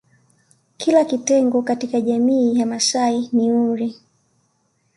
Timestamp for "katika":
1.61-2.01